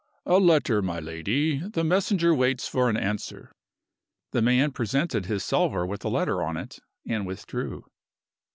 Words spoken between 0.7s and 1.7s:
my lady.